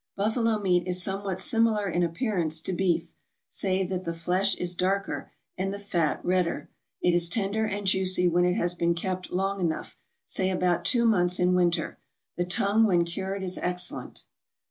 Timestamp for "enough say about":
9.61-10.85